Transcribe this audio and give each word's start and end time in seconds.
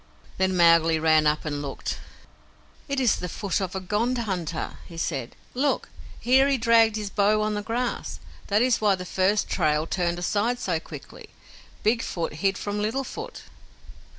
Then 0.39 0.57
Mowgli 0.57 0.97
ran 0.97 1.27
up 1.27 1.45
and 1.45 1.61
looked. 1.61 1.99
"It 2.87 2.99
is 2.99 3.17
the 3.17 3.29
foot 3.29 3.61
of 3.61 3.75
a 3.75 3.79
Gond 3.79 4.17
hunter," 4.17 4.79
he 4.87 4.97
said. 4.97 5.35
"Look! 5.53 5.89
Here 6.19 6.47
he 6.47 6.57
dragged 6.57 6.95
his 6.95 7.11
bow 7.11 7.43
on 7.43 7.53
the 7.53 7.61
grass. 7.61 8.19
That 8.47 8.63
is 8.63 8.81
why 8.81 8.95
the 8.95 9.05
first 9.05 9.47
trail 9.47 9.85
turned 9.85 10.17
aside 10.17 10.57
so 10.57 10.79
quickly. 10.79 11.29
Big 11.83 12.01
Foot 12.01 12.33
hid 12.41 12.57
from 12.57 12.81
Little 12.81 13.03
Foot." 13.03 13.43